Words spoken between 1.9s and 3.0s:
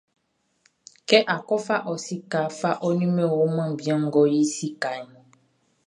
ɔ sikaʼn, fa ɔ